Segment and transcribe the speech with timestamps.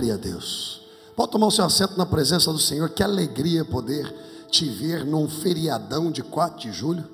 [0.00, 0.80] Glória a Deus.
[1.14, 2.88] Pode tomar o seu assento na presença do Senhor.
[2.88, 4.10] Que alegria poder
[4.50, 7.04] te ver num feriadão de 4 de julho.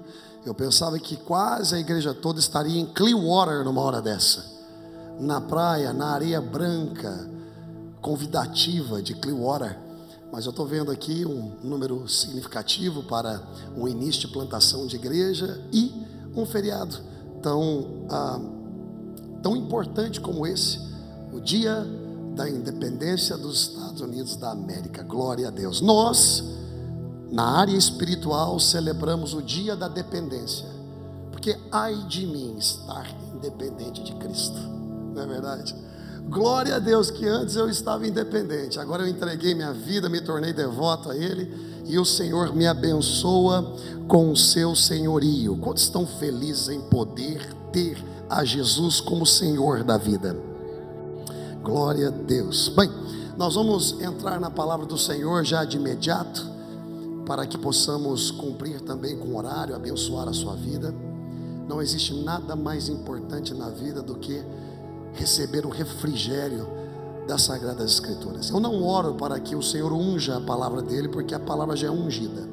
[0.44, 4.44] Eu pensava que quase a igreja toda estaria em Clearwater numa hora dessa.
[5.18, 7.28] Na praia, na areia branca,
[8.00, 9.76] convidativa de Clearwater.
[10.30, 13.42] Mas eu estou vendo aqui um número significativo para
[13.76, 15.92] o início de plantação de igreja e
[16.36, 16.98] um feriado
[17.42, 18.40] tão, ah,
[19.42, 20.78] tão importante como esse,
[21.32, 22.05] o dia
[22.36, 25.02] da independência dos Estados Unidos da América.
[25.02, 25.80] Glória a Deus.
[25.80, 26.44] Nós,
[27.32, 30.66] na área espiritual, celebramos o dia da dependência,
[31.32, 34.58] porque ai de mim estar independente de Cristo,
[35.14, 35.74] não é verdade?
[36.28, 40.52] Glória a Deus que antes eu estava independente, agora eu entreguei minha vida, me tornei
[40.52, 43.76] devoto a Ele e o Senhor me abençoa
[44.08, 45.56] com o seu senhorio.
[45.56, 47.96] Quantos estão felizes em poder ter
[48.28, 50.36] a Jesus como Senhor da vida?
[51.66, 52.68] Glória a Deus.
[52.68, 52.88] Bem,
[53.36, 56.46] nós vamos entrar na palavra do Senhor já de imediato,
[57.26, 60.94] para que possamos cumprir também com o horário, abençoar a sua vida.
[61.68, 64.40] Não existe nada mais importante na vida do que
[65.14, 66.68] receber o refrigério
[67.26, 68.48] das Sagradas Escrituras.
[68.50, 71.88] Eu não oro para que o Senhor unja a palavra dele, porque a palavra já
[71.88, 72.48] é ungida.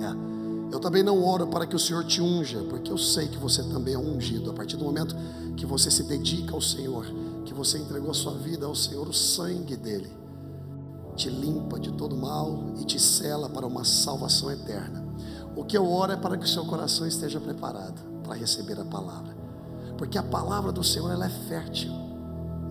[0.00, 0.74] É.
[0.74, 3.62] Eu também não oro para que o Senhor te unja, porque eu sei que você
[3.62, 4.50] também é ungido.
[4.50, 5.14] A partir do momento
[5.56, 7.06] que você se dedica ao Senhor,
[7.44, 10.10] que você entregou a sua vida ao Senhor, o sangue dele
[11.14, 15.04] te limpa de todo mal e te sela para uma salvação eterna.
[15.54, 18.84] O que eu oro é para que o seu coração esteja preparado para receber a
[18.84, 19.44] palavra
[19.96, 21.92] porque a palavra do Senhor ela é fértil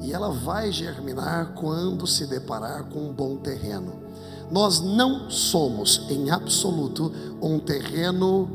[0.02, 4.04] e ela vai germinar quando se deparar com um bom terreno.
[4.52, 8.50] Nós não somos em absoluto um terreno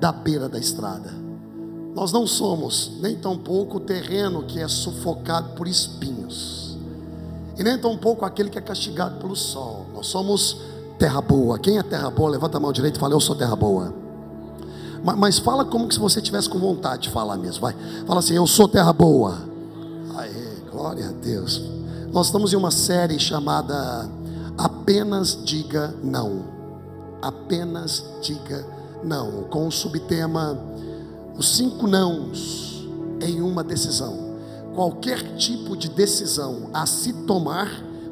[0.00, 1.25] da beira da estrada.
[1.96, 6.76] Nós não somos nem tampouco o terreno que é sufocado por espinhos.
[7.56, 9.86] E nem tampouco aquele que é castigado pelo sol.
[9.94, 10.58] Nós somos
[10.98, 11.58] terra boa.
[11.58, 12.28] Quem é terra boa?
[12.28, 13.94] Levanta a mão direita e fala: Eu sou terra boa.
[15.16, 17.62] Mas fala como se você tivesse com vontade de falar mesmo.
[17.62, 17.74] Vai.
[18.06, 19.38] Fala assim: Eu sou terra boa.
[20.18, 21.62] Aê, glória a Deus.
[22.12, 24.06] Nós estamos em uma série chamada
[24.58, 26.44] Apenas Diga Não.
[27.22, 28.66] Apenas Diga
[29.02, 29.44] Não.
[29.44, 30.75] Com o subtema
[31.36, 32.86] Os cinco nãos
[33.20, 34.36] em uma decisão.
[34.74, 37.68] Qualquer tipo de decisão a se tomar,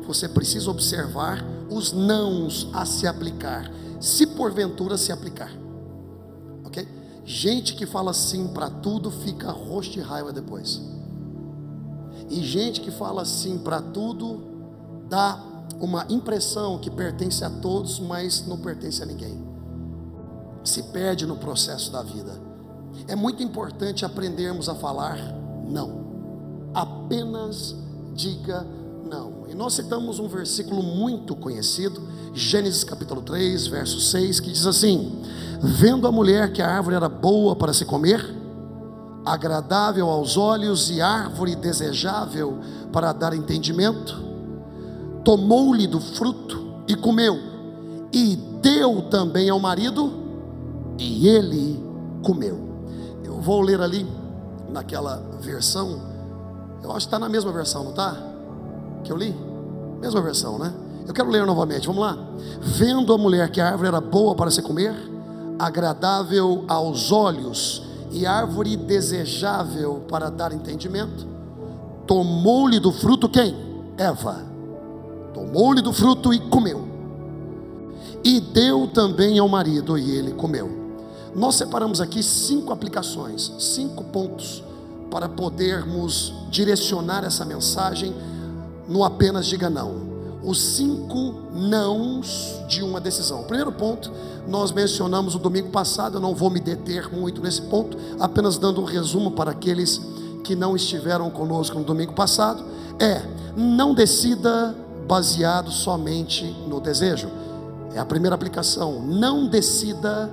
[0.06, 3.70] você precisa observar os nãos a se aplicar.
[4.00, 5.64] Se porventura se aplicar.
[7.24, 10.82] Gente que fala sim para tudo fica roxo de raiva depois.
[12.28, 14.42] E gente que fala sim para tudo
[15.08, 15.42] dá
[15.80, 19.42] uma impressão que pertence a todos, mas não pertence a ninguém.
[20.62, 22.32] Se perde no processo da vida.
[23.06, 25.18] É muito importante aprendermos a falar
[25.68, 26.04] não.
[26.74, 27.74] Apenas
[28.14, 28.66] diga
[29.04, 29.44] não.
[29.48, 35.22] E nós citamos um versículo muito conhecido, Gênesis capítulo 3, verso 6, que diz assim:
[35.60, 38.22] Vendo a mulher que a árvore era boa para se comer,
[39.24, 42.58] agradável aos olhos e árvore desejável
[42.92, 44.22] para dar entendimento,
[45.24, 47.38] tomou-lhe do fruto e comeu,
[48.12, 50.12] e deu também ao marido,
[50.98, 51.82] e ele
[52.22, 52.73] comeu.
[53.44, 54.06] Vou ler ali
[54.70, 56.00] naquela versão,
[56.82, 58.16] eu acho que está na mesma versão, não está?
[59.04, 59.36] Que eu li?
[60.00, 60.72] Mesma versão, né?
[61.06, 62.16] Eu quero ler novamente, vamos lá.
[62.60, 64.94] Vendo a mulher que a árvore era boa para se comer,
[65.58, 71.26] agradável aos olhos e árvore desejável para dar entendimento.
[72.06, 73.54] Tomou-lhe do fruto quem?
[73.98, 74.42] Eva.
[75.34, 76.88] Tomou-lhe do fruto e comeu.
[78.24, 80.83] E deu também ao marido e ele comeu.
[81.34, 84.62] Nós separamos aqui cinco aplicações, cinco pontos
[85.10, 88.14] para podermos direcionar essa mensagem
[88.88, 90.14] no apenas diga não
[90.44, 93.40] os cinco nãos de uma decisão.
[93.40, 94.12] O primeiro ponto,
[94.46, 98.80] nós mencionamos o domingo passado, eu não vou me deter muito nesse ponto, apenas dando
[98.80, 100.00] um resumo para aqueles
[100.44, 102.62] que não estiveram conosco no domingo passado,
[103.00, 103.22] é
[103.56, 104.76] não decida
[105.08, 107.28] baseado somente no desejo.
[107.94, 109.00] É a primeira aplicação.
[109.00, 110.30] Não decida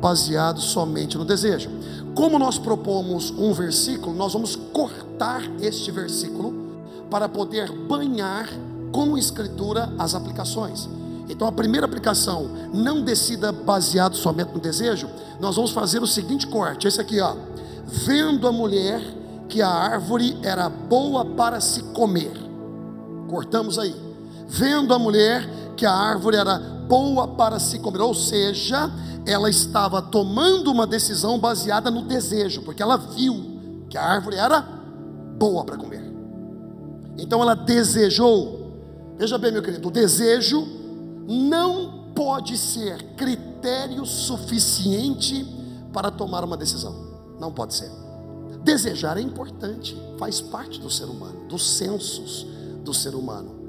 [0.00, 1.70] baseado somente no desejo.
[2.14, 6.54] Como nós propomos um versículo, nós vamos cortar este versículo
[7.10, 8.48] para poder banhar
[8.92, 10.88] como escritura as aplicações.
[11.28, 15.08] Então a primeira aplicação, não decida baseado somente no desejo,
[15.38, 17.36] nós vamos fazer o seguinte corte, esse aqui, ó.
[17.86, 19.00] Vendo a mulher
[19.48, 22.32] que a árvore era boa para se comer.
[23.28, 23.94] Cortamos aí.
[24.48, 25.48] Vendo a mulher
[25.80, 28.92] que a árvore era boa para se comer, ou seja,
[29.24, 34.60] ela estava tomando uma decisão baseada no desejo, porque ela viu que a árvore era
[35.38, 36.02] boa para comer.
[37.16, 38.74] Então ela desejou.
[39.16, 40.68] Veja bem, meu querido, o desejo
[41.26, 45.46] não pode ser critério suficiente
[45.94, 46.94] para tomar uma decisão.
[47.40, 47.90] Não pode ser.
[48.62, 52.46] Desejar é importante, faz parte do ser humano, dos sensos
[52.84, 53.59] do ser humano.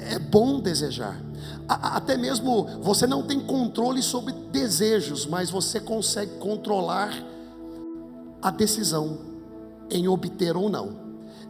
[0.00, 1.20] É bom desejar.
[1.68, 7.12] Até mesmo você não tem controle sobre desejos, mas você consegue controlar
[8.42, 9.18] a decisão
[9.90, 10.98] em obter ou não.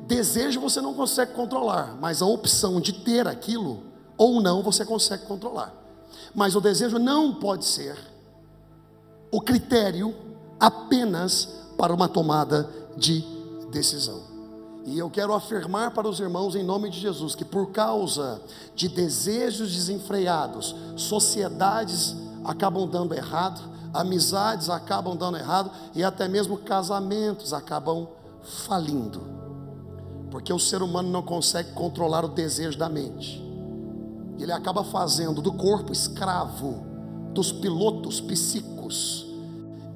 [0.06, 3.82] Desejo você não consegue controlar, mas a opção de ter aquilo
[4.16, 5.74] ou não você consegue controlar.
[6.34, 7.96] Mas o desejo não pode ser
[9.30, 10.14] o critério
[10.58, 11.48] apenas
[11.78, 13.24] para uma tomada de
[13.70, 14.29] decisão.
[14.90, 18.42] E eu quero afirmar para os irmãos, em nome de Jesus, que por causa
[18.74, 23.60] de desejos desenfreados, sociedades acabam dando errado,
[23.94, 28.08] amizades acabam dando errado e até mesmo casamentos acabam
[28.66, 29.20] falindo,
[30.28, 33.40] porque o ser humano não consegue controlar o desejo da mente,
[34.40, 36.84] ele acaba fazendo do corpo escravo
[37.32, 39.24] dos pilotos psíquicos,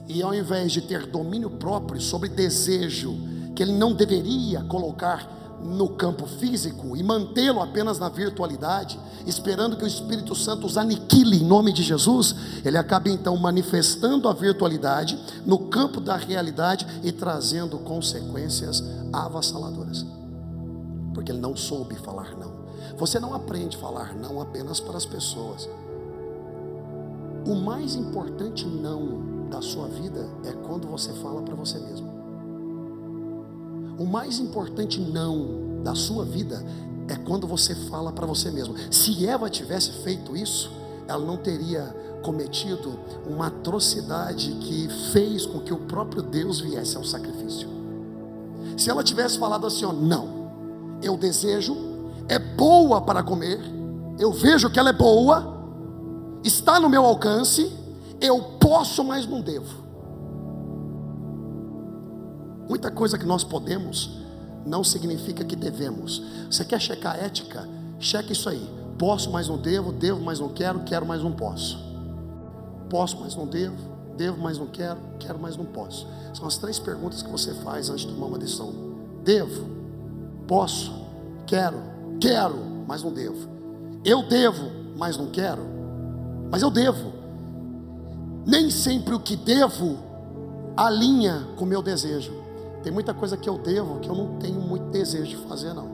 [0.07, 5.29] e ao invés de ter domínio próprio sobre desejo, que ele não deveria colocar
[5.65, 11.39] no campo físico e mantê-lo apenas na virtualidade, esperando que o Espírito Santo os aniquile
[11.39, 17.11] em nome de Jesus, ele acaba então manifestando a virtualidade no campo da realidade e
[17.11, 20.05] trazendo consequências avassaladoras,
[21.15, 22.53] porque ele não soube falar não.
[22.99, 25.69] Você não aprende a falar não apenas para as pessoas.
[27.47, 32.14] O mais importante não da sua vida é quando você fala para você mesmo.
[33.99, 36.65] O mais importante não da sua vida
[37.09, 38.75] é quando você fala para você mesmo.
[38.91, 40.71] Se Eva tivesse feito isso,
[41.07, 42.99] ela não teria cometido
[43.29, 47.69] uma atrocidade que fez com que o próprio Deus viesse ao sacrifício.
[48.77, 50.51] Se ela tivesse falado assim, ó, não,
[51.03, 51.77] eu desejo,
[52.29, 53.61] é boa para comer,
[54.19, 55.55] eu vejo que ela é boa,
[56.43, 57.71] está no meu alcance,
[58.21, 59.84] eu posso, mas não devo.
[62.69, 64.19] Muita coisa que nós podemos
[64.65, 66.23] não significa que devemos.
[66.51, 67.69] Você quer checar ética?
[67.99, 68.69] Checa isso aí.
[68.99, 71.79] Posso, mas não devo, devo, mas não quero, quero, mas não posso.
[72.89, 73.77] Posso, mas não devo,
[74.17, 76.07] devo, mas não quero, quero, mas não posso.
[76.33, 78.73] São as três perguntas que você faz antes de tomar uma decisão.
[79.23, 79.67] Devo,
[80.47, 80.93] posso,
[81.47, 81.79] quero,
[82.21, 82.57] quero,
[82.87, 83.49] mas não devo.
[84.05, 85.63] Eu devo, mas não quero,
[86.51, 87.13] mas eu devo.
[88.47, 89.99] Nem sempre o que devo
[90.77, 92.44] alinha com o meu desejo.
[92.85, 95.89] Tem muita coisa que eu devo que eu não tenho muito desejo de fazer, não.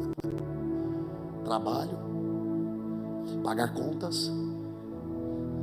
[1.44, 1.98] Trabalho,
[3.44, 4.32] pagar contas,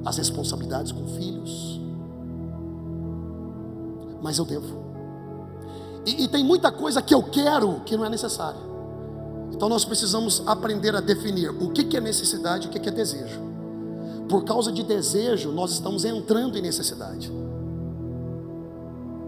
[0.05, 1.81] as responsabilidades com filhos.
[4.21, 4.85] Mas eu devo.
[6.05, 8.61] E, e tem muita coisa que eu quero que não é necessária.
[9.51, 12.89] Então nós precisamos aprender a definir o que, que é necessidade e o que, que
[12.89, 13.41] é desejo.
[14.29, 17.31] Por causa de desejo, nós estamos entrando em necessidade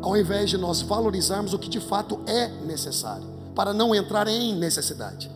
[0.02, 3.26] ao invés de nós valorizarmos o que de fato é necessário,
[3.56, 5.30] para não entrar em necessidade.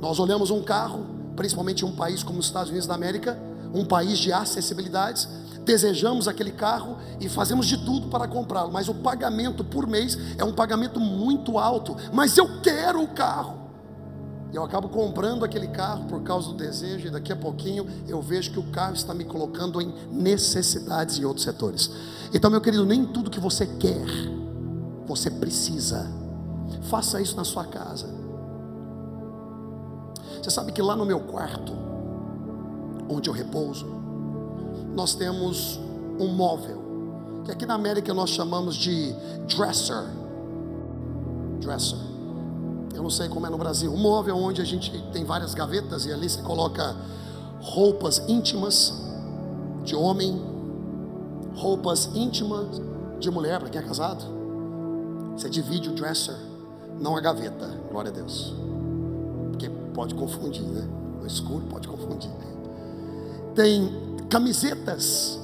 [0.00, 1.06] Nós olhamos um carro,
[1.36, 3.38] principalmente um país como os Estados Unidos da América,
[3.74, 5.28] um país de acessibilidades,
[5.64, 10.44] desejamos aquele carro e fazemos de tudo para comprá-lo, mas o pagamento por mês é
[10.44, 13.57] um pagamento muito alto, mas eu quero o carro.
[14.52, 18.50] Eu acabo comprando aquele carro por causa do desejo, e daqui a pouquinho eu vejo
[18.50, 21.90] que o carro está me colocando em necessidades em outros setores.
[22.32, 24.06] Então, meu querido, nem tudo que você quer,
[25.06, 26.06] você precisa.
[26.82, 28.06] Faça isso na sua casa.
[30.42, 31.72] Você sabe que lá no meu quarto,
[33.08, 33.86] onde eu repouso,
[34.94, 35.78] nós temos
[36.18, 36.82] um móvel,
[37.44, 39.12] que aqui na América nós chamamos de
[39.46, 40.04] dresser.
[41.60, 42.07] Dresser.
[42.98, 43.92] Eu não sei como é no Brasil.
[43.92, 46.96] Um móvel onde a gente tem várias gavetas e ali você coloca
[47.60, 48.92] roupas íntimas
[49.84, 50.42] de homem,
[51.54, 52.82] roupas íntimas
[53.20, 54.24] de mulher para quem é casado.
[55.36, 56.34] Você divide o dresser,
[56.98, 57.68] não a gaveta.
[57.88, 58.52] Glória a Deus.
[59.52, 60.84] Porque pode confundir, né?
[61.20, 62.32] No escuro pode confundir.
[63.54, 63.92] Tem
[64.28, 65.38] camisetas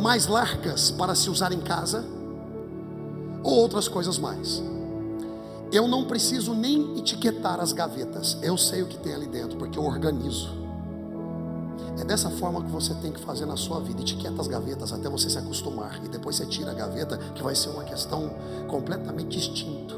[0.00, 2.04] mais largas para se usar em casa
[3.44, 4.60] ou outras coisas mais.
[5.70, 8.38] Eu não preciso nem etiquetar as gavetas.
[8.42, 10.48] Eu sei o que tem ali dentro, porque eu organizo.
[12.00, 14.00] É dessa forma que você tem que fazer na sua vida.
[14.00, 16.00] Etiqueta as gavetas até você se acostumar.
[16.04, 18.30] E depois você tira a gaveta, que vai ser uma questão
[18.66, 19.94] completamente distinta.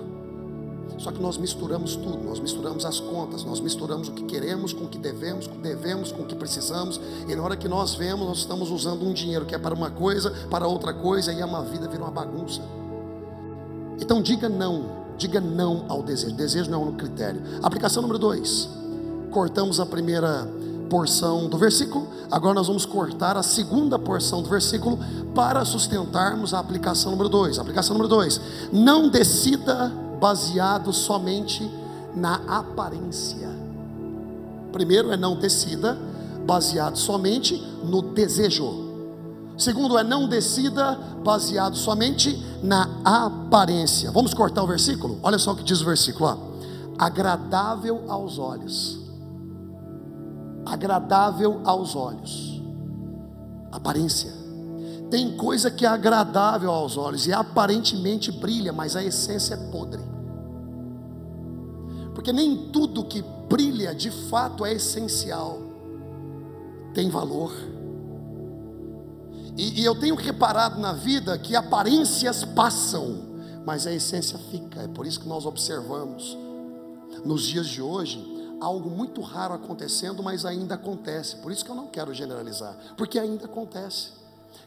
[0.98, 4.84] Só que nós misturamos tudo, nós misturamos as contas, nós misturamos o que queremos com
[4.84, 7.94] o que devemos, com o devemos com o que precisamos, e na hora que nós
[7.94, 11.40] vemos, nós estamos usando um dinheiro que é para uma coisa, para outra coisa, e
[11.40, 12.60] a uma vida vira uma bagunça.
[13.98, 16.34] Então diga não Diga não ao desejo.
[16.34, 17.42] Desejo não é um critério.
[17.62, 18.70] Aplicação número dois.
[19.30, 20.48] Cortamos a primeira
[20.88, 22.08] porção do versículo.
[22.30, 24.98] Agora nós vamos cortar a segunda porção do versículo
[25.34, 27.58] para sustentarmos a aplicação número dois.
[27.58, 28.40] Aplicação número dois.
[28.72, 31.70] Não decida baseado somente
[32.16, 33.50] na aparência.
[34.72, 35.98] Primeiro é não decida
[36.46, 38.89] baseado somente no desejo.
[39.60, 44.10] Segundo é não decida baseado somente na aparência.
[44.10, 45.18] Vamos cortar o versículo?
[45.22, 46.38] Olha só o que diz o versículo, ó.
[46.98, 48.98] Agradável aos olhos.
[50.64, 52.62] Agradável aos olhos.
[53.70, 54.32] Aparência.
[55.10, 60.02] Tem coisa que é agradável aos olhos e aparentemente brilha, mas a essência é podre.
[62.14, 65.58] Porque nem tudo que brilha de fato é essencial,
[66.94, 67.52] tem valor.
[69.57, 73.19] E, e, eu tenho reparado na vida que aparências passam,
[73.64, 74.83] mas a essência fica.
[74.83, 76.37] É por isso que nós observamos
[77.25, 81.37] nos dias de hoje algo muito raro acontecendo, mas ainda acontece.
[81.37, 84.11] Por isso que eu não quero generalizar, porque ainda acontece.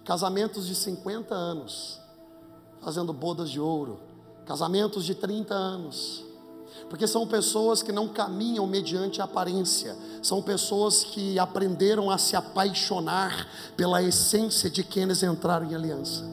[0.03, 2.01] Casamentos de 50 anos
[2.81, 3.99] fazendo bodas de ouro,
[4.45, 6.32] casamentos de 30 anos
[6.89, 13.47] porque são pessoas que não caminham mediante aparência, são pessoas que aprenderam a se apaixonar
[13.75, 16.23] pela essência de quem eles entraram em aliança.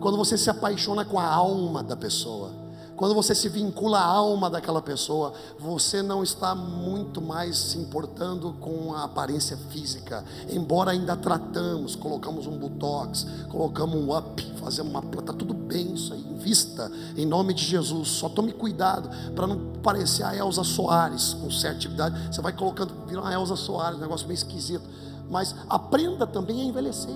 [0.00, 2.52] Quando você se apaixona com a alma da pessoa,
[2.98, 8.56] quando você se vincula à alma daquela pessoa, você não está muito mais se importando
[8.60, 10.24] com a aparência física.
[10.50, 16.12] Embora ainda tratamos, colocamos um botox, colocamos um up, fazemos uma planta, tudo bem isso
[16.12, 18.08] aí, invista em nome de Jesus.
[18.08, 22.34] Só tome cuidado para não parecer a Elza Soares com certa atividade.
[22.34, 24.84] Você vai colocando, vira uma Elza Soares, um negócio meio esquisito.
[25.30, 27.14] Mas aprenda também a envelhecer.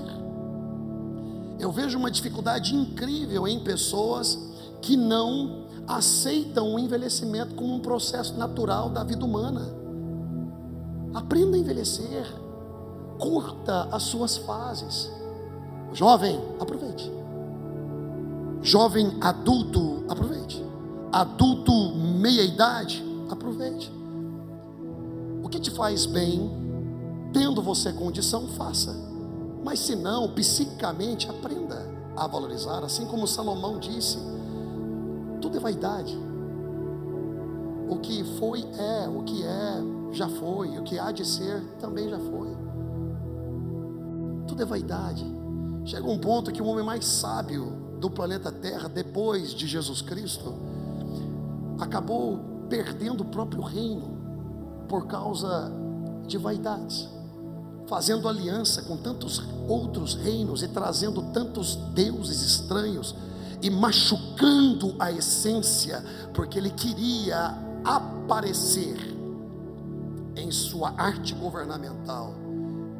[1.58, 4.38] Eu vejo uma dificuldade incrível em pessoas
[4.80, 9.68] que não aceitam o envelhecimento como um processo natural da vida humana.
[11.14, 12.26] Aprenda a envelhecer,
[13.18, 15.10] curta as suas fases.
[15.92, 17.12] Jovem, aproveite.
[18.62, 20.64] Jovem adulto, aproveite.
[21.10, 23.92] Adulto meia idade, aproveite.
[25.42, 26.50] O que te faz bem,
[27.32, 28.94] tendo você condição, faça.
[29.62, 31.86] Mas se não, psicicamente, aprenda
[32.16, 34.31] a valorizar, assim como Salomão disse
[35.42, 36.16] tudo é vaidade.
[37.90, 39.82] O que foi é, o que é
[40.12, 42.56] já foi, o que há de ser também já foi.
[44.46, 45.26] Tudo é vaidade.
[45.84, 50.54] Chega um ponto que o homem mais sábio do planeta Terra, depois de Jesus Cristo,
[51.78, 54.16] acabou perdendo o próprio reino
[54.88, 55.72] por causa
[56.26, 57.08] de vaidades,
[57.86, 63.14] fazendo aliança com tantos outros reinos e trazendo tantos deuses estranhos
[63.62, 66.04] e machucando a essência,
[66.34, 68.96] porque ele queria aparecer
[70.34, 72.34] em sua arte governamental,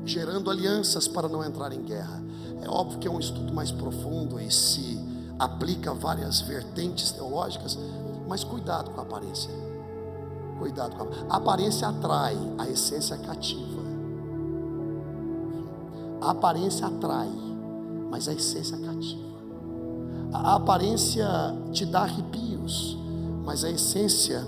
[0.04, 2.22] gerando alianças para não entrar em guerra.
[2.62, 4.98] É óbvio que é um estudo mais profundo e se
[5.36, 7.76] aplica a várias vertentes teológicas,
[8.28, 9.50] mas cuidado com a aparência.
[10.60, 13.82] Cuidado com a, a aparência atrai, a essência cativa.
[16.20, 17.30] A aparência atrai,
[18.08, 19.31] mas a essência cativa.
[20.32, 21.28] A aparência
[21.72, 22.96] te dá arrepios,
[23.44, 24.46] mas a essência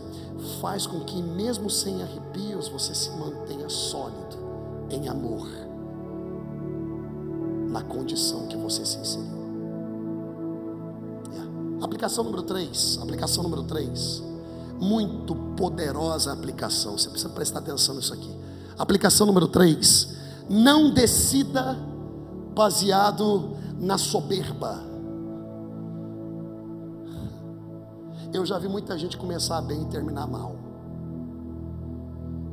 [0.60, 4.36] faz com que, mesmo sem arrepios, você se mantenha sólido
[4.90, 5.46] em amor,
[7.68, 9.44] na condição que você se inseriu.
[11.32, 11.50] Yeah.
[11.84, 12.98] Aplicação número 3.
[13.02, 14.22] Aplicação número 3.
[14.80, 16.96] Muito poderosa aplicação.
[16.96, 18.30] Você precisa prestar atenção nisso aqui.
[18.78, 20.08] Aplicação número 3.
[20.48, 21.78] Não decida
[22.54, 24.93] baseado na soberba
[28.34, 30.56] Eu já vi muita gente começar bem e terminar mal.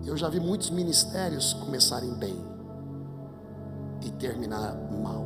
[0.06, 2.36] Eu já vi muitos ministérios começarem bem
[4.04, 5.26] e terminar mal.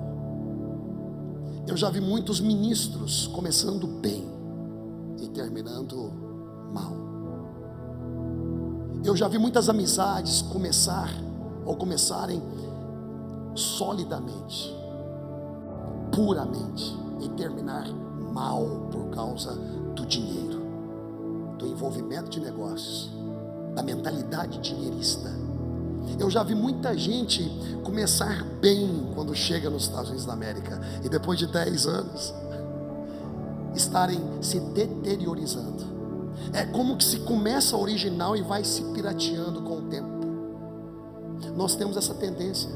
[1.68, 4.32] Eu já vi muitos ministros começando bem
[5.22, 6.10] e terminando
[6.72, 6.94] mal.
[9.04, 11.10] Eu já vi muitas amizades começar
[11.66, 12.42] ou começarem
[13.56, 14.74] solidamente,
[16.14, 17.90] puramente e terminar
[18.32, 19.54] mal por causa
[19.96, 20.62] do dinheiro,
[21.58, 23.10] do envolvimento de negócios,
[23.74, 25.30] da mentalidade dinheirista.
[26.20, 27.44] Eu já vi muita gente
[27.84, 32.34] começar bem quando chega nos Estados Unidos da América e depois de 10 anos
[33.76, 35.84] estarem se deteriorizando.
[36.54, 40.16] É como que se começa original e vai se pirateando com o tempo.
[41.56, 42.70] Nós temos essa tendência.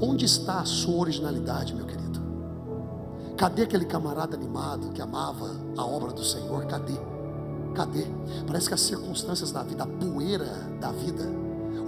[0.00, 2.19] Onde está a sua originalidade, meu querido?
[3.40, 6.66] Cadê aquele camarada animado que amava a obra do Senhor?
[6.66, 6.92] Cadê?
[7.74, 8.04] Cadê?
[8.46, 10.44] Parece que as circunstâncias da vida, a poeira
[10.78, 11.26] da vida,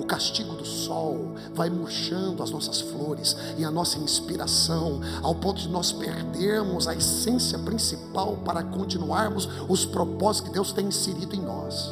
[0.01, 5.61] o castigo do sol vai murchando as nossas flores e a nossa inspiração, ao ponto
[5.61, 11.43] de nós perdermos a essência principal para continuarmos os propósitos que Deus tem inserido em
[11.43, 11.87] nós.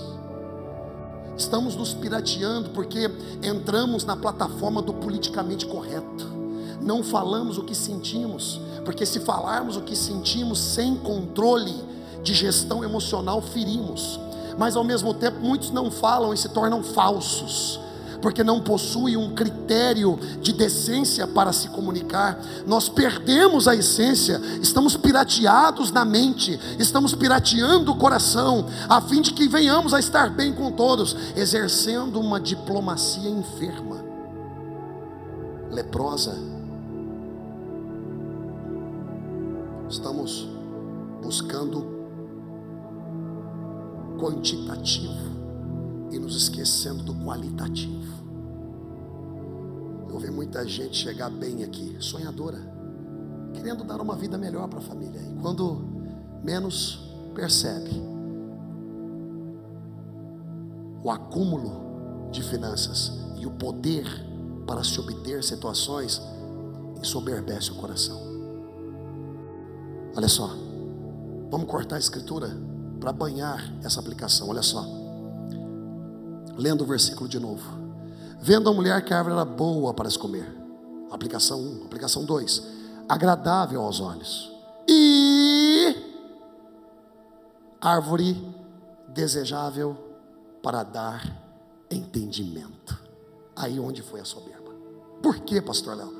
[1.37, 3.11] Estamos nos pirateando porque
[3.43, 6.41] entramos na plataforma do politicamente correto.
[6.81, 11.75] Não falamos o que sentimos, porque se falarmos o que sentimos sem controle
[12.23, 14.21] de gestão emocional, ferimos.
[14.59, 17.81] Mas ao mesmo tempo, muitos não falam e se tornam falsos
[18.21, 22.39] porque não possuem um critério de decência para se comunicar.
[22.67, 29.33] Nós perdemos a essência, estamos pirateados na mente, estamos pirateando o coração, a fim de
[29.33, 34.05] que venhamos a estar bem com todos, exercendo uma diplomacia enferma,
[35.71, 36.60] leprosa.
[39.91, 40.49] Estamos
[41.21, 41.85] buscando
[44.21, 45.13] quantitativo
[46.13, 48.25] e nos esquecendo do qualitativo.
[50.09, 52.61] Eu vi muita gente chegar bem aqui, sonhadora,
[53.53, 55.21] querendo dar uma vida melhor para a família.
[55.23, 55.83] E quando
[56.45, 57.91] menos percebe
[61.03, 64.07] o acúmulo de finanças e o poder
[64.69, 66.23] para se obter situações,
[66.97, 68.30] ensoberbece o coração.
[70.17, 70.51] Olha só,
[71.51, 72.51] vamos cortar a escritura
[72.99, 74.49] para banhar essa aplicação.
[74.49, 74.85] Olha só,
[76.57, 77.79] lendo o versículo de novo.
[78.41, 80.47] Vendo a mulher que a árvore era boa para se comer.
[81.11, 82.63] Aplicação 1, aplicação 2.
[83.09, 84.51] Agradável aos olhos.
[84.89, 85.95] E
[87.81, 88.37] árvore
[89.09, 89.97] desejável
[90.63, 91.41] para dar
[91.91, 92.99] entendimento.
[93.55, 94.71] Aí onde foi a soberba.
[95.23, 96.15] Por quê, pastor Léo?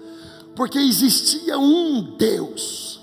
[0.55, 3.00] Porque existia um Deus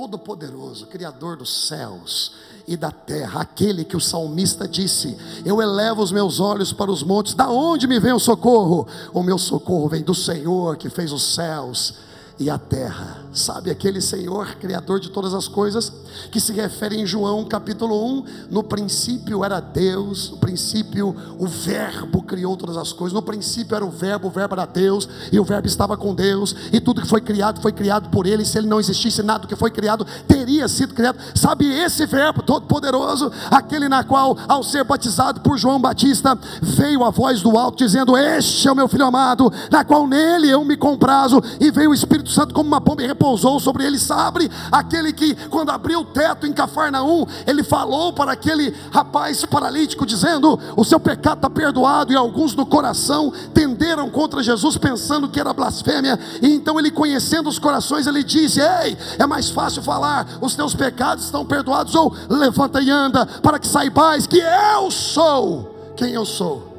[0.00, 2.32] Todo-Poderoso, Criador dos céus
[2.66, 7.02] e da terra, aquele que o salmista disse: Eu elevo os meus olhos para os
[7.02, 8.88] montes, da onde me vem o socorro?
[9.12, 11.96] O meu socorro vem do Senhor que fez os céus
[12.38, 13.19] e a terra.
[13.32, 15.92] Sabe aquele Senhor, Criador de todas as coisas,
[16.30, 22.22] que se refere em João capítulo 1: no princípio era Deus, no princípio o Verbo
[22.22, 25.44] criou todas as coisas, no princípio era o Verbo, o Verbo era Deus, e o
[25.44, 28.66] Verbo estava com Deus, e tudo que foi criado foi criado por Ele, se Ele
[28.66, 31.18] não existisse, nada do que foi criado teria sido criado.
[31.34, 37.10] Sabe esse Verbo todo-poderoso, aquele na qual, ao ser batizado por João Batista, veio a
[37.10, 40.76] voz do alto dizendo: Este é o meu filho amado, na qual nele eu me
[40.76, 43.98] comprazo, e veio o Espírito Espírito Santo, como uma pomba, repousou sobre ele.
[43.98, 50.06] Sabe, aquele que, quando abriu o teto em Cafarnaum, ele falou para aquele rapaz paralítico,
[50.06, 52.12] dizendo: O seu pecado está perdoado.
[52.12, 56.18] E alguns no coração tenderam contra Jesus, pensando que era blasfêmia.
[56.40, 60.74] E então ele, conhecendo os corações, ele disse: Ei, é mais fácil falar, os teus
[60.74, 66.24] pecados estão perdoados, ou levanta e anda, para que saibais que eu sou quem eu
[66.24, 66.70] sou.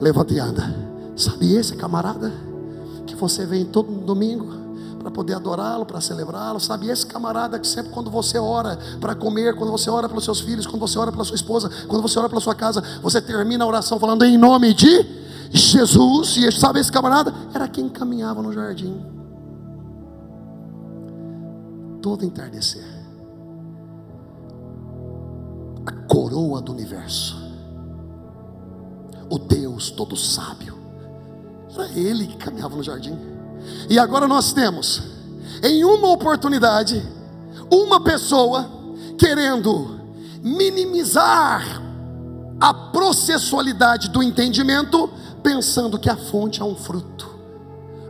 [0.00, 0.74] Levanta e anda.
[1.16, 2.52] Sabe esse camarada?
[3.22, 4.61] você vem todo domingo
[5.02, 6.88] para poder adorá-lo, para celebrá-lo, sabe?
[6.88, 10.66] Esse camarada que sempre quando você ora para comer, quando você ora pelos seus filhos,
[10.66, 13.66] quando você ora pela sua esposa, quando você ora pela sua casa, você termina a
[13.66, 17.34] oração falando em nome de Jesus, e sabe esse camarada?
[17.52, 19.04] Era quem caminhava no jardim.
[22.00, 22.84] Todo entardecer.
[25.84, 27.36] A coroa do universo.
[29.28, 30.76] O Deus todo sábio
[31.74, 33.31] era ele que caminhava no jardim.
[33.88, 35.02] E agora nós temos,
[35.62, 37.02] em uma oportunidade,
[37.70, 38.68] uma pessoa
[39.18, 40.00] querendo
[40.42, 41.82] minimizar
[42.60, 45.08] a processualidade do entendimento,
[45.42, 47.28] pensando que a fonte é um fruto.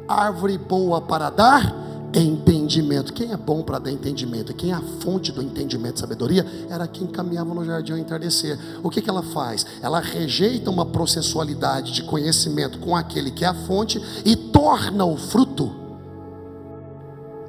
[0.06, 1.81] Árvore boa para dar
[2.14, 3.12] entendimento.
[3.12, 4.54] Quem é bom para dar entendimento?
[4.54, 6.46] Quem é a fonte do entendimento e sabedoria?
[6.68, 8.58] Era quem caminhava no jardim ao entardecer.
[8.82, 9.64] O que, que ela faz?
[9.80, 15.16] Ela rejeita uma processualidade de conhecimento com aquele que é a fonte e torna o
[15.16, 15.82] fruto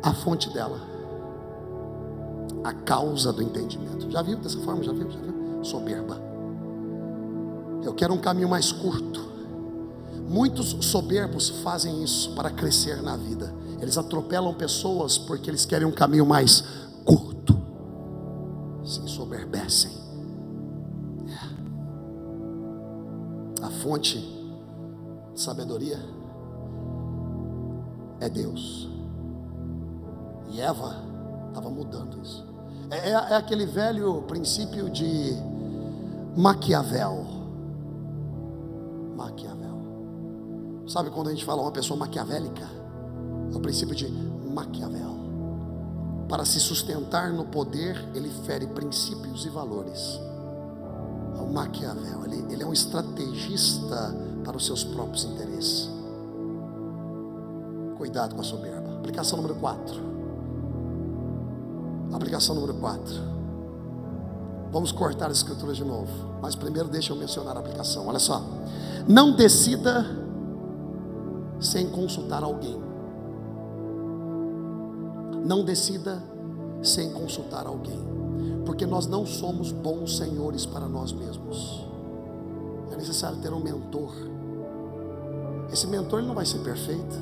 [0.01, 0.81] a fonte dela,
[2.61, 4.11] a causa do entendimento.
[4.11, 4.83] Já viu dessa forma?
[4.83, 5.09] Já viu?
[5.09, 5.63] Já viu?
[5.63, 6.21] Soberba.
[7.81, 9.21] Eu quero um caminho mais curto.
[10.27, 15.91] Muitos soberbos fazem isso para crescer na vida eles atropelam pessoas porque eles querem um
[15.91, 16.63] caminho mais
[17.03, 17.61] curto.
[18.85, 19.91] Se ensoberbecem.
[21.27, 21.35] É.
[23.65, 24.19] A fonte
[25.33, 25.99] de sabedoria
[28.21, 28.89] é Deus.
[30.49, 30.95] E Eva
[31.49, 32.45] estava mudando isso.
[32.89, 35.33] É, é, é, aquele velho princípio de
[36.37, 37.25] Maquiavel.
[39.17, 39.77] Maquiavel.
[40.87, 42.82] Sabe quando a gente fala uma pessoa maquiavélica?
[43.53, 45.13] O princípio de Maquiavel.
[46.29, 50.19] para se sustentar no poder, ele fere princípios e valores.
[51.39, 55.89] O Maquiavel, ele, ele é um estrategista para os seus próprios interesses.
[57.97, 58.97] Cuidado com a soberba.
[58.97, 59.95] Aplicação número 4.
[62.13, 63.33] Aplicação número 4.
[64.71, 66.11] Vamos cortar as escrituras de novo.
[66.41, 68.07] Mas primeiro deixa eu mencionar a aplicação.
[68.07, 68.41] Olha só.
[69.07, 70.05] Não decida
[71.59, 72.82] sem consultar alguém.
[75.43, 76.23] Não decida
[76.81, 77.99] sem consultar alguém.
[78.65, 81.85] Porque nós não somos bons senhores para nós mesmos.
[82.91, 84.13] É necessário ter um mentor.
[85.71, 87.15] Esse mentor ele não vai ser perfeito.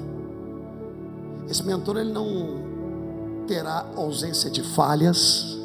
[1.50, 5.58] Esse mentor ele não terá ausência de falhas.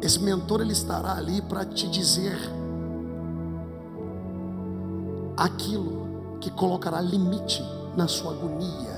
[0.00, 2.36] Esse mentor ele estará ali para te dizer
[5.36, 7.62] aquilo que colocará limite
[7.96, 8.97] na sua agonia,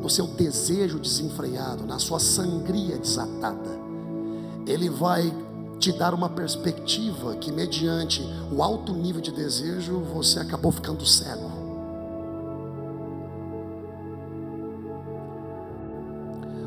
[0.00, 3.78] no seu desejo desenfreado, na sua sangria desatada.
[4.66, 5.32] Ele vai
[5.78, 11.50] te dar uma perspectiva que, mediante o alto nível de desejo, você acabou ficando cego.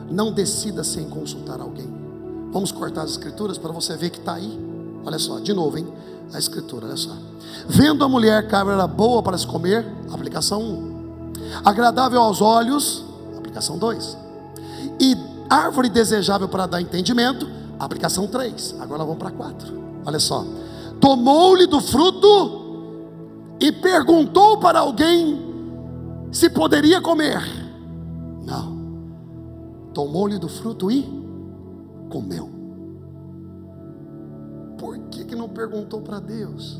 [0.09, 1.89] Não decida sem consultar alguém.
[2.51, 4.59] Vamos cortar as escrituras para você ver que está aí.
[5.05, 5.87] Olha só, de novo, hein?
[6.33, 7.15] A escritura, olha só.
[7.67, 10.91] Vendo a mulher que era boa para se comer, aplicação 1.
[11.63, 13.05] Agradável aos olhos,
[13.51, 14.17] aplicação 2.
[14.99, 15.15] E
[15.49, 18.75] árvore desejável para dar entendimento, aplicação 3.
[18.79, 19.81] Agora vamos para 4.
[20.05, 20.45] Olha só.
[20.99, 25.51] Tomou-lhe do fruto e perguntou para alguém
[26.31, 27.41] se poderia comer.
[28.45, 28.79] Não.
[29.93, 31.03] Tomou-lhe do fruto e
[32.09, 32.49] comeu.
[34.77, 36.79] Por que, que não perguntou para Deus?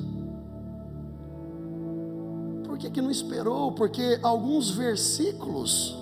[2.63, 3.73] Por que, que não esperou?
[3.73, 6.00] Porque alguns versículos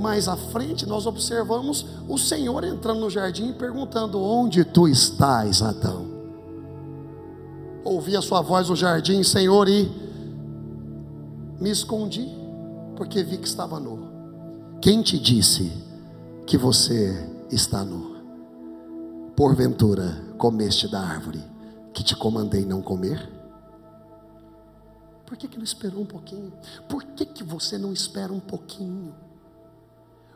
[0.00, 5.62] mais à frente nós observamos o Senhor entrando no jardim e perguntando: Onde tu estás,
[5.62, 6.08] Adão?
[7.84, 9.90] Ouvi a sua voz no jardim, Senhor, e
[11.60, 12.26] me escondi,
[12.96, 14.08] porque vi que estava nu.
[14.80, 15.70] Quem te disse
[16.46, 18.16] que você está nu?
[19.36, 21.42] Porventura comeste da árvore
[21.92, 23.28] que te comandei não comer?
[25.26, 26.52] Por que, que não esperou um pouquinho?
[26.88, 29.14] Por que, que você não espera um pouquinho?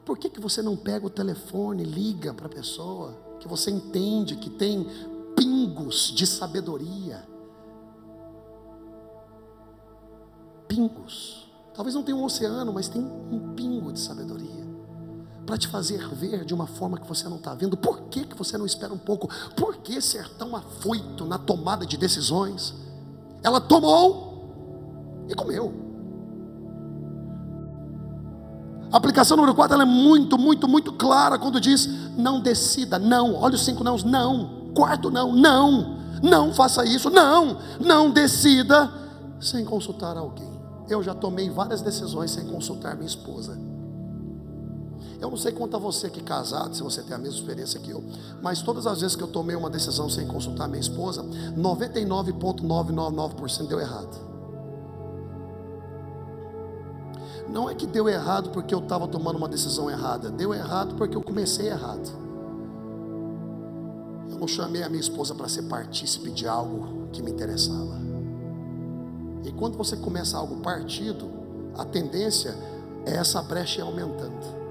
[0.05, 4.37] Por que, que você não pega o telefone, liga para a pessoa que você entende
[4.37, 4.87] que tem
[5.35, 7.27] pingos de sabedoria?
[10.69, 11.49] Pingos.
[11.75, 14.64] Talvez não tenha um oceano, mas tem um pingo de sabedoria
[15.45, 17.77] para te fazer ver de uma forma que você não está vendo.
[17.77, 19.29] Por que, que você não espera um pouco?
[19.57, 22.75] Por que ser tão afoito na tomada de decisões?
[23.43, 25.84] Ela tomou e comeu.
[28.94, 33.35] A aplicação número 4 é muito, muito, muito clara quando diz: não decida, não.
[33.35, 34.70] Olha os cinco nãos, não.
[34.72, 35.98] Quarto não, não.
[36.22, 37.59] Não faça isso, não.
[37.80, 38.88] Não decida
[39.40, 40.48] sem consultar alguém.
[40.88, 43.59] Eu já tomei várias decisões sem consultar minha esposa.
[45.20, 47.80] Eu não sei quanto a você que é casado, se você tem a mesma experiência
[47.80, 48.04] que eu,
[48.40, 51.24] mas todas as vezes que eu tomei uma decisão sem consultar minha esposa,
[51.57, 54.34] 99,999% deu errado.
[57.48, 61.16] Não é que deu errado porque eu estava tomando uma decisão errada, deu errado porque
[61.16, 62.11] eu comecei errado.
[64.30, 67.98] Eu não chamei a minha esposa para ser partícipe de algo que me interessava.
[69.44, 71.30] E quando você começa algo partido,
[71.76, 72.57] a tendência
[73.04, 74.64] é essa brecha aumentando.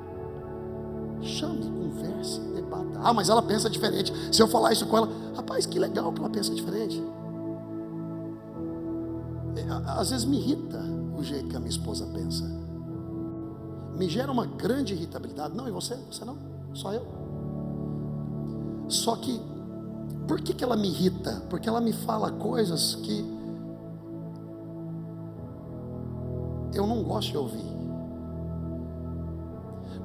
[1.21, 2.99] Chame, converse, debata.
[3.01, 4.11] Ah, mas ela pensa diferente.
[4.31, 7.01] Se eu falar isso com ela, rapaz, que legal que ela pensa diferente.
[9.55, 10.81] É, às vezes me irrita
[11.15, 12.62] o jeito que a minha esposa pensa.
[13.97, 15.55] Me gera uma grande irritabilidade.
[15.55, 15.95] Não, e você?
[16.11, 16.37] Você não?
[16.73, 17.05] Só eu.
[18.87, 19.39] Só que,
[20.27, 21.41] por que, que ela me irrita?
[21.49, 23.25] Porque ela me fala coisas que
[26.73, 27.73] eu não gosto de ouvir.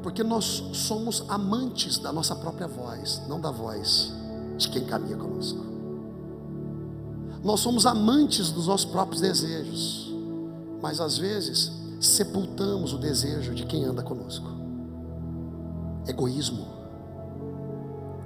[0.02, 4.12] Porque nós somos amantes da nossa própria voz, não da voz
[4.56, 5.66] de quem caminha conosco.
[7.42, 10.12] Nós somos amantes dos nossos próprios desejos,
[10.82, 14.46] mas às vezes sepultamos o desejo de quem anda conosco.
[16.06, 16.66] Egoísmo.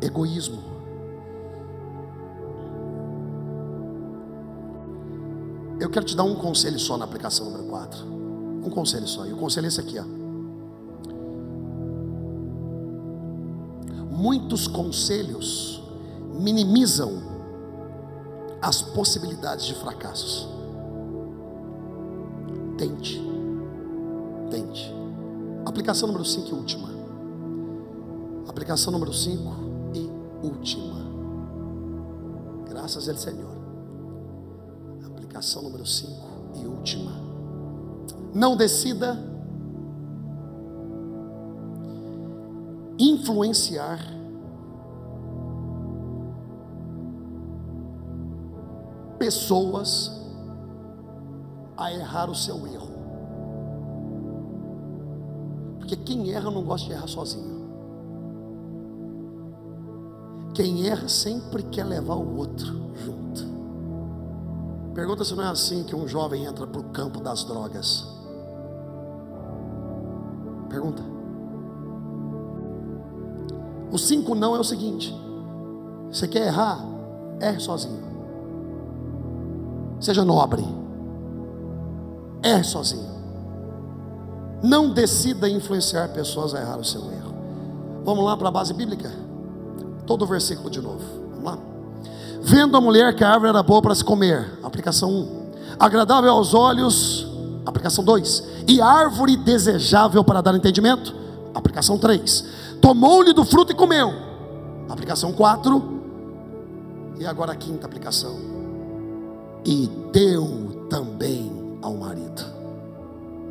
[0.01, 0.63] Egoísmo.
[5.81, 8.07] Eu quero te dar um conselho só na aplicação número 4.
[8.07, 9.27] Um conselho só.
[9.27, 10.23] E o conselho é esse aqui, ó.
[14.23, 15.83] muitos conselhos
[16.33, 17.21] minimizam
[18.61, 20.49] as possibilidades de fracassos.
[22.79, 23.32] Tente.
[25.73, 26.89] Aplicação número 5 e última.
[28.47, 29.43] Aplicação número 5
[29.95, 31.01] e última.
[32.69, 33.57] Graças ao Senhor.
[35.07, 36.13] Aplicação número 5
[36.63, 37.13] e última.
[38.35, 39.19] Não decida
[42.99, 43.99] influenciar
[49.19, 50.21] pessoas
[51.79, 52.92] a errar o seu erro.
[55.93, 57.67] Porque quem erra não gosta de errar sozinho.
[60.55, 63.45] Quem erra sempre quer levar o outro junto.
[64.95, 68.07] Pergunta se não é assim que um jovem entra para o campo das drogas.
[70.71, 71.03] Pergunta.
[73.91, 75.15] O cinco não é o seguinte:
[76.11, 76.83] você quer errar?
[77.39, 78.03] Erre sozinho.
[80.01, 80.65] Seja nobre.
[82.43, 83.13] Erre sozinho.
[84.63, 87.35] Não decida influenciar pessoas a errar o seu erro.
[88.05, 89.11] Vamos lá para a base bíblica?
[90.07, 91.03] Todo o versículo de novo.
[91.31, 91.59] Vamos lá.
[92.41, 94.59] Vendo a mulher que a árvore era boa para se comer.
[94.63, 95.53] Aplicação 1.
[95.79, 97.27] Agradável aos olhos.
[97.67, 98.45] Aplicação 2.
[98.69, 101.15] E árvore desejável para dar entendimento.
[101.55, 102.45] Aplicação 3.
[102.81, 104.13] Tomou-lhe do fruto e comeu.
[104.89, 106.01] Aplicação 4.
[107.19, 108.37] E agora a quinta aplicação.
[109.65, 112.43] E deu também ao marido.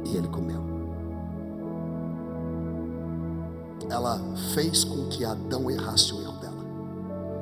[0.06, 0.71] E ele comeu.
[3.90, 4.20] Ela
[4.54, 6.66] fez com que Adão errasse o erro dela.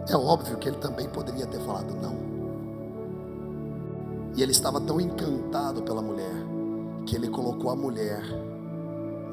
[0.07, 2.17] É óbvio que ele também poderia ter falado não.
[4.35, 6.33] E ele estava tão encantado pela mulher
[7.05, 8.23] que ele colocou a mulher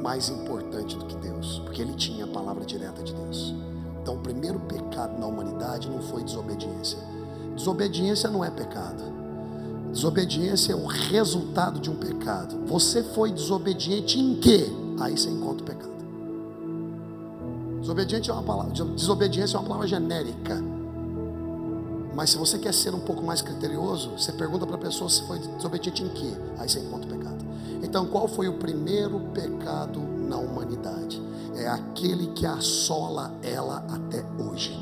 [0.02, 3.54] mais importante do que Deus, porque ele tinha a palavra direta de Deus.
[4.02, 6.98] Então, o primeiro pecado na humanidade não foi desobediência.
[7.56, 9.02] Desobediência não é pecado.
[9.90, 12.56] Desobediência é o resultado de um pecado.
[12.66, 14.68] Você foi desobediente em quê?
[15.00, 15.95] Aí você encontra o pecado.
[17.86, 20.60] Desobediente é uma palavra, desobediência é uma palavra genérica.
[22.16, 25.24] Mas se você quer ser um pouco mais criterioso, você pergunta para a pessoa se
[25.24, 26.32] foi desobediente em quê?
[26.58, 27.44] Aí você encontra o pecado.
[27.84, 31.22] Então, qual foi o primeiro pecado na humanidade?
[31.54, 34.76] É aquele que assola ela até hoje: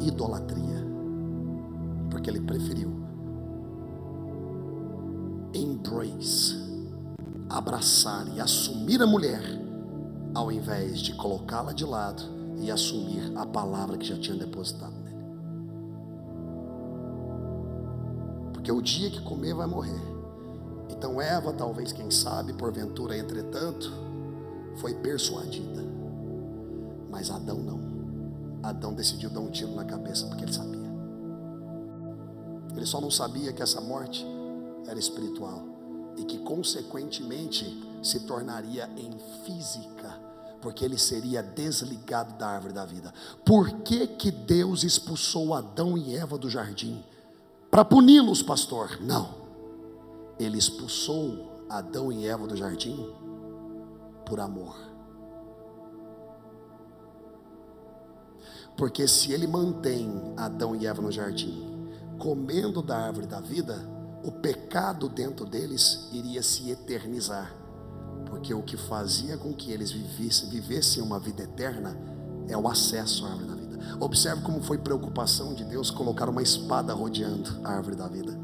[0.00, 0.82] idolatria.
[2.08, 2.98] Porque ele preferiu
[5.52, 6.56] embrace,
[7.46, 9.59] abraçar e assumir a mulher,
[10.34, 12.22] ao invés de colocá-la de lado
[12.58, 15.24] e assumir a palavra que já tinha depositado nele.
[18.52, 20.10] Porque o dia que comer vai morrer.
[20.90, 23.90] Então Eva, talvez, quem sabe, porventura, entretanto,
[24.76, 25.82] foi persuadida.
[27.10, 27.80] Mas Adão não.
[28.62, 30.90] Adão decidiu dar um tiro na cabeça porque ele sabia.
[32.76, 34.24] Ele só não sabia que essa morte
[34.86, 35.69] era espiritual
[36.16, 39.12] e que consequentemente se tornaria em
[39.44, 40.18] física,
[40.60, 43.12] porque ele seria desligado da árvore da vida.
[43.44, 47.02] Por que que Deus expulsou Adão e Eva do jardim?
[47.70, 48.98] Para puni-los, pastor?
[49.00, 49.40] Não.
[50.38, 53.12] Ele expulsou Adão e Eva do jardim
[54.26, 54.76] por amor.
[58.76, 63.78] Porque se ele mantém Adão e Eva no jardim, comendo da árvore da vida,
[64.22, 67.54] o pecado dentro deles iria se eternizar.
[68.26, 71.96] Porque o que fazia com que eles vivessem, vivessem uma vida eterna
[72.48, 73.78] é o acesso à árvore da vida.
[73.98, 78.38] Observe como foi preocupação de Deus colocar uma espada rodeando a árvore da vida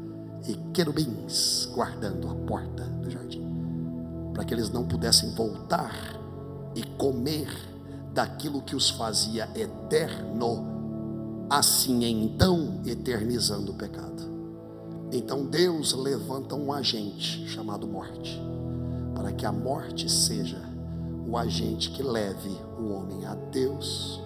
[0.47, 3.45] e querubins guardando a porta do jardim,
[4.33, 5.93] para que eles não pudessem voltar
[6.75, 7.49] e comer
[8.13, 10.65] daquilo que os fazia eterno,
[11.49, 14.36] assim então eternizando o pecado.
[15.11, 18.41] Então Deus levanta um agente chamado morte,
[19.15, 20.61] para que a morte seja
[21.27, 24.21] o agente que leve o homem a Deus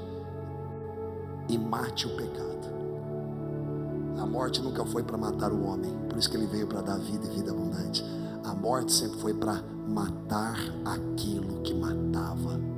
[1.47, 2.51] e mate o pecado.
[4.17, 6.97] A morte nunca foi para matar o homem, por isso que ele veio para dar
[6.97, 8.03] vida e vida abundante.
[8.43, 12.70] A morte sempre foi para matar aquilo que matava.